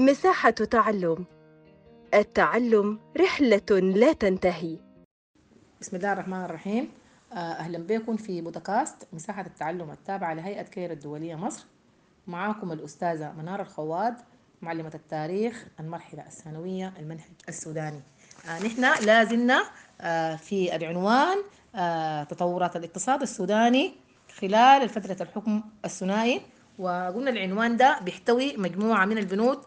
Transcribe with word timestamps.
مساحة 0.00 0.50
تعلم. 0.50 1.24
التعلم 2.14 2.98
رحلة 3.20 3.70
لا 3.70 4.12
تنتهي. 4.12 4.78
بسم 5.80 5.96
الله 5.96 6.12
الرحمن 6.12 6.44
الرحيم. 6.44 6.88
آه، 7.32 7.36
أهلا 7.36 7.78
بكم 7.78 8.16
في 8.16 8.40
بودكاست 8.40 8.96
مساحة 9.12 9.46
التعلم 9.46 9.90
التابعة 9.90 10.34
لهيئة 10.34 10.62
كير 10.62 10.92
الدولية 10.92 11.34
مصر. 11.34 11.64
معاكم 12.26 12.72
الأستاذة 12.72 13.32
منار 13.32 13.60
الخواد 13.60 14.14
معلمة 14.62 14.92
التاريخ 14.94 15.66
المرحلة 15.80 16.26
الثانوية 16.26 16.92
المنهج 16.98 17.30
السوداني. 17.48 18.00
آه، 18.48 18.66
نحن 18.66 19.04
لازلنا 19.06 19.62
آه، 20.00 20.36
في 20.36 20.76
العنوان 20.76 21.36
تطورات 22.28 22.76
الاقتصاد 22.76 23.22
السوداني 23.22 23.94
خلال 24.40 24.88
فترة 24.88 25.22
الحكم 25.22 25.62
الثنائي. 25.84 26.42
وقلنا 26.78 27.30
العنوان 27.30 27.76
ده 27.76 27.98
بيحتوي 27.98 28.56
مجموعة 28.56 29.04
من 29.04 29.18
البنود 29.18 29.58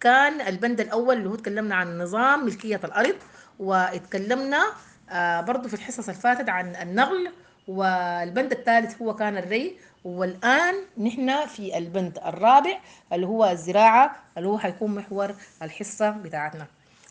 كان 0.00 0.40
البند 0.40 0.80
الأول 0.80 1.16
اللي 1.16 1.28
هو 1.28 1.34
تكلمنا 1.34 1.74
عن 1.74 1.98
نظام 1.98 2.44
ملكية 2.44 2.80
الأرض 2.84 3.14
واتكلمنا 3.58 4.66
آه، 5.10 5.40
برضو 5.40 5.68
في 5.68 5.74
الحصص 5.74 6.08
الفاتت 6.08 6.48
عن 6.48 6.76
النقل 6.76 7.32
والبند 7.68 8.52
الثالث 8.52 9.02
هو 9.02 9.14
كان 9.14 9.36
الري 9.36 9.76
والآن 10.04 10.74
نحن 10.98 11.46
في 11.46 11.78
البند 11.78 12.18
الرابع 12.26 12.78
اللي 13.12 13.26
هو 13.26 13.44
الزراعة 13.50 14.16
اللي 14.36 14.48
هو 14.48 14.58
حيكون 14.58 14.94
محور 14.94 15.34
الحصة 15.62 16.10
بتاعتنا. 16.10 16.66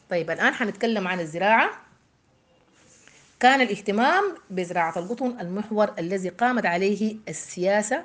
طيب 0.10 0.32
الآن 0.32 0.54
حنتكلم 0.54 1.08
عن 1.08 1.20
الزراعة. 1.20 1.70
كان 3.40 3.62
الاهتمام 3.62 4.24
بزراعة 4.50 5.00
القطن 5.00 5.38
المحور 5.40 5.94
الذي 6.00 6.30
قامت 6.30 6.66
عليه 6.66 7.16
السياسة 7.28 8.04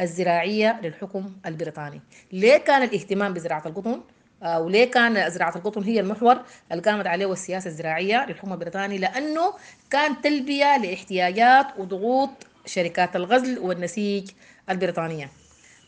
الزراعية 0.00 0.80
للحكم 0.82 1.32
البريطاني. 1.46 2.00
ليه 2.32 2.56
كان 2.56 2.82
الاهتمام 2.82 3.34
بزراعة 3.34 3.62
القطن؟ 3.66 4.00
آه، 4.42 4.60
وليه 4.60 4.90
كان 4.90 5.30
زراعة 5.30 5.56
القطن 5.56 5.82
هي 5.82 6.00
المحور 6.00 6.42
اللي 6.72 6.82
قامت 6.82 7.06
عليه 7.06 7.32
السياسة 7.32 7.68
الزراعية 7.68 8.26
للحكم 8.26 8.52
البريطاني؟ 8.52 8.98
لأنه 8.98 9.54
كان 9.90 10.20
تلبية 10.20 10.76
لاحتياجات 10.76 11.66
وضغوط 11.78 12.30
شركات 12.66 13.16
الغزل 13.16 13.58
والنسيج 13.58 14.30
البريطانية. 14.70 15.30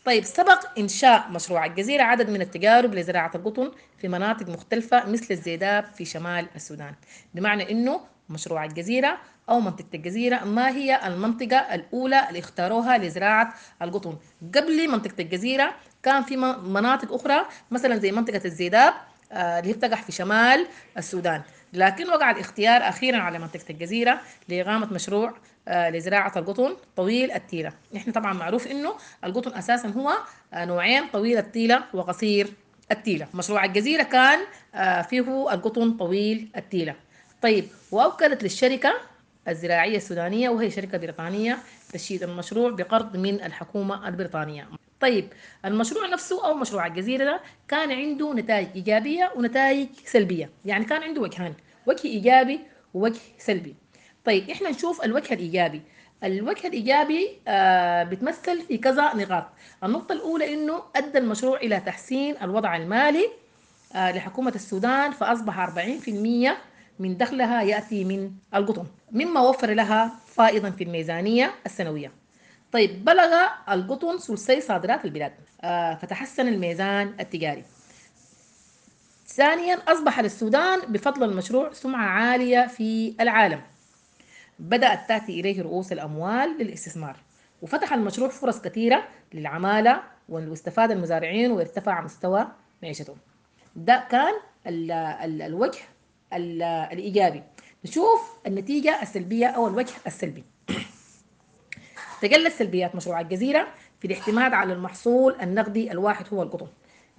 طيب 0.05 0.25
سبق 0.25 0.78
إنشاء 0.78 1.31
مشروع 1.31 1.67
الجزيرة 1.67 2.03
عدد 2.03 2.31
من 2.31 2.41
التجارب 2.41 2.95
لزراعة 2.95 3.31
القطن 3.34 3.73
في 3.98 4.09
مناطق 4.09 4.48
مختلفة 4.48 5.06
مثل 5.11 5.27
الزيداب 5.31 5.84
في 5.95 6.05
شمال 6.05 6.47
السودان. 6.56 6.95
بمعنى 7.34 7.71
أنه 7.71 8.00
مشروع 8.28 8.64
الجزيرة 8.64 9.19
أو 9.48 9.61
منطقة 9.61 9.89
الجزيرة. 9.94 10.44
ما 10.44 10.69
هي 10.69 11.06
المنطقة 11.06 11.56
الأولى 11.56 12.28
اللي 12.28 12.39
اختاروها 12.39 12.98
لزراعة 12.98 13.55
القطن؟ 13.83 14.16
قبل 14.55 14.91
منطقة 14.91 15.14
الجزيرة 15.20 15.75
كان 16.03 16.22
في 16.22 16.36
مناطق 16.66 17.12
أخرى 17.14 17.47
مثلا 17.70 17.97
زي 17.97 18.12
منطقة 18.12 18.41
الزيداب 18.44 18.94
آه، 19.33 19.58
اللي 19.61 19.72
بتقع 19.72 19.97
في 19.97 20.12
شمال 20.12 20.66
السودان. 20.98 21.42
لكن 21.72 22.08
وقع 22.08 22.31
الاختيار 22.31 22.89
أخيرا 22.89 23.19
على 23.19 23.39
منطقة 23.39 23.64
الجزيرة 23.70 24.20
لإقامة 24.48 24.92
مشروع 24.92 25.34
آه، 25.69 25.91
لزراعة 25.91 26.33
القطن 26.36 26.77
طويل 26.97 27.33
التيلة. 27.33 27.72
نحن 27.94 28.12
طبعا 28.12 28.33
معروف 28.33 28.66
إنه 28.66 28.94
القطن 29.25 29.55
أساسا 29.59 29.88
هو 29.88 30.12
آه، 30.55 30.64
نوعين 30.64 31.09
طويل 31.12 31.38
التيلة 31.38 31.84
وقصير 31.94 32.48
التيلة. 32.91 33.27
مشروع 33.34 33.64
الجزيرة 33.64 34.03
كان 34.03 34.38
فيه 35.03 35.53
القطن 35.53 35.97
طويل 35.97 36.48
التيلة. 36.56 36.94
طيب 37.45 37.69
وأوكلت 37.92 38.42
للشركة 38.42 38.95
الزراعية 39.48 39.97
السودانية 39.97 40.48
وهي 40.48 40.70
شركة 40.70 40.98
بريطانية 40.98 41.59
تشييد 41.92 42.23
المشروع 42.23 42.70
بقرض 42.70 43.17
من 43.17 43.34
الحكومة 43.42 44.09
البريطانية. 44.09 44.69
طيب 45.00 45.28
المشروع 45.65 46.06
نفسه 46.06 46.47
أو 46.47 46.55
مشروع 46.55 46.87
الجزيرة 46.87 47.25
ده 47.25 47.41
كان 47.69 47.92
عنده 47.92 48.34
نتائج 48.34 48.69
إيجابية 48.75 49.33
ونتائج 49.37 49.89
سلبية. 50.05 50.50
يعني 50.65 50.84
كان 50.84 51.03
عنده 51.03 51.20
وجهان 51.20 51.55
وجه 51.87 52.05
إيجابي 52.05 52.61
ووجه 52.95 53.20
سلبي. 53.39 53.75
طيب 54.25 54.50
إحنا 54.50 54.71
نشوف 54.71 55.05
الوجه 55.05 55.34
الإيجابي. 55.34 55.82
الوجه 56.25 56.66
الإيجابي 56.66 57.28
آه 57.49 58.05
بتمثل 58.05 58.61
في 58.69 58.78
كذا 58.78 59.15
نقاط. 59.15 59.47
النقطة 59.84 60.12
الأولى 60.12 60.55
إنه 60.55 60.82
أدى 60.97 61.19
المشروع 61.19 61.56
إلى 61.56 61.81
تحسين 61.81 62.37
الوضع 62.43 62.76
المالي 62.76 63.28
آه 63.94 64.12
لحكومة 64.12 64.53
السودان 64.55 65.11
فأصبح 65.12 65.66
40% 65.66 66.50
من 66.99 67.16
دخلها 67.16 67.62
يأتي 67.62 68.05
من 68.05 68.31
القطن 68.55 68.87
مما 69.12 69.41
وفر 69.41 69.75
لها 69.75 70.12
فائضا 70.27 70.71
في 70.71 70.84
الميزانية 70.84 71.55
السنوية. 71.66 72.12
طيب 72.72 73.05
بلغ 73.05 73.32
القطن 73.69 74.19
ثلثي 74.19 74.60
صادرات 74.60 75.05
البلاد. 75.05 75.32
آه 75.62 75.94
فتحسن 75.94 76.49
الميزان 76.49 77.15
التجاري. 77.21 77.65
ثانيا 79.27 79.75
أصبح 79.88 80.21
للسودان 80.21 80.81
بفضل 80.81 81.31
المشروع 81.31 81.72
سمعة 81.72 82.06
عالية 82.06 82.66
في 82.66 83.15
العالم. 83.21 83.61
بدأت 84.59 85.09
تأتي 85.09 85.41
إليه 85.41 85.62
رؤوس 85.62 85.93
الأموال 85.93 86.56
للاستثمار. 86.59 87.16
وفتح 87.62 87.93
المشروع 87.93 88.28
فرص 88.28 88.61
كثيرة 88.61 89.09
للعمالة 89.34 90.03
واستفاد 90.28 90.91
المزارعين 90.91 91.50
وارتفع 91.50 92.00
مستوى 92.00 92.47
معيشتهم. 92.82 93.16
ده 93.76 94.05
كان 94.11 94.34
ال 94.66 94.93
ال 94.93 95.43
الوجه 95.43 95.81
الإيجابي. 96.37 97.43
نشوف 97.84 98.21
النتيجة 98.47 99.03
السلبية 99.03 99.47
أو 99.47 99.69
الوجه 99.69 99.93
السلبي. 100.06 100.45
تقلت 102.22 102.53
سلبيات 102.53 102.95
مشروع 102.95 103.21
الجزيرة 103.21 103.67
في 104.00 104.06
الاعتماد 104.06 104.53
على 104.53 104.73
المحصول 104.73 105.37
النقدي 105.43 105.93
الواحد 105.93 106.27
هو 106.33 106.43
القطن 106.43 106.67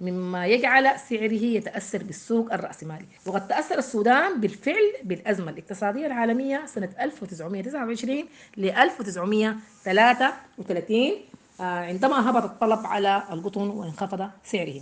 مما 0.00 0.46
يجعل 0.46 1.00
سعره 1.00 1.32
يتأثر 1.32 2.02
بالسوق 2.02 2.52
الرأسمالي. 2.52 3.06
وقد 3.26 3.48
تأثر 3.48 3.78
السودان 3.78 4.40
بالفعل 4.40 4.92
بالأزمة 5.04 5.50
الاقتصادية 5.50 6.06
العالمية 6.06 6.66
سنة 6.66 6.88
1929 7.00 8.24
ل 8.56 8.68
1933 8.68 11.12
عندما 11.60 12.30
هبط 12.30 12.44
الطلب 12.44 12.86
على 12.86 13.22
القطن 13.30 13.68
وانخفض 13.68 14.30
سعره. 14.44 14.80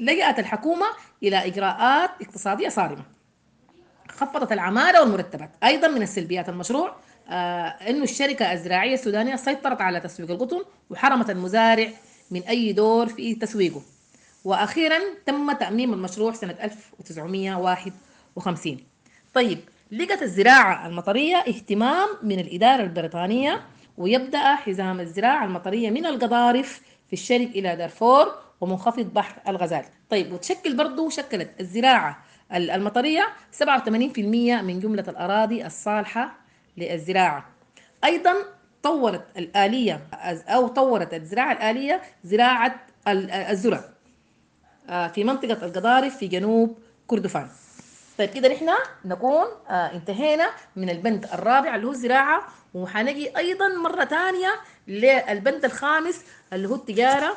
لجأت 0.00 0.38
الحكومة 0.38 0.86
إلى 1.22 1.46
إجراءات 1.46 2.10
اقتصادية 2.22 2.68
صارمة. 2.68 3.02
خفضت 4.16 4.52
العمالة 4.52 5.02
والمرتبات. 5.02 5.50
أيضا 5.64 5.88
من 5.88 6.02
السلبيات 6.02 6.48
المشروع 6.48 6.96
آه 7.28 7.66
إنه 7.66 8.02
الشركة 8.02 8.52
الزراعية 8.52 8.94
السودانية 8.94 9.36
سيطرت 9.36 9.80
على 9.80 10.00
تسويق 10.00 10.30
القطن 10.30 10.62
وحرمت 10.90 11.30
المزارع 11.30 11.88
من 12.30 12.42
أي 12.42 12.72
دور 12.72 13.06
في 13.08 13.34
تسويقه. 13.34 13.82
وأخيرا 14.44 14.98
تم 15.26 15.52
تأميم 15.52 15.92
المشروع 15.92 16.32
سنة 16.32 16.56
1951 16.62 18.78
طيب 19.34 19.58
لقت 19.92 20.22
الزراعة 20.22 20.86
المطرية 20.86 21.36
اهتمام 21.36 22.08
من 22.22 22.38
الإدارة 22.40 22.82
البريطانية 22.82 23.60
ويبدأ 23.98 24.54
حزام 24.54 25.00
الزراعة 25.00 25.44
المطرية 25.44 25.90
من 25.90 26.06
القضارف 26.06 26.80
في 27.06 27.12
الشرق 27.12 27.48
إلى 27.48 27.76
دارفور 27.76 28.34
ومنخفض 28.60 29.14
بحر 29.14 29.40
الغزال. 29.48 29.84
طيب 30.10 30.32
وتشكل 30.32 30.76
برضه 30.76 31.10
شكلت 31.10 31.50
الزراعة 31.60 32.23
المطرية 32.52 33.28
87% 33.62 33.64
من 34.62 34.80
جملة 34.80 35.04
الأراضي 35.08 35.66
الصالحة 35.66 36.34
للزراعة. 36.76 37.44
أيضا 38.04 38.34
طورت 38.82 39.24
الآلية 39.36 40.00
أو 40.48 40.68
طورت 40.68 41.14
الزراعة 41.14 41.52
الآلية 41.52 42.02
زراعة 42.24 42.86
الذرة 43.08 43.84
في 44.88 45.24
منطقة 45.24 45.66
القضارف 45.66 46.16
في 46.16 46.26
جنوب 46.26 46.78
كردفان. 47.06 47.48
طيب 48.18 48.30
كده 48.30 48.48
نحن 48.48 48.68
نكون 49.04 49.44
انتهينا 49.70 50.50
من 50.76 50.90
البند 50.90 51.24
الرابع 51.34 51.74
اللي 51.74 51.86
هو 51.86 51.90
الزراعة 51.90 52.42
وحنجي 52.74 53.36
أيضا 53.38 53.68
مرة 53.68 54.04
ثانية 54.04 54.50
للبند 54.88 55.64
الخامس 55.64 56.24
اللي 56.52 56.68
هو 56.68 56.74
التجارة. 56.74 57.36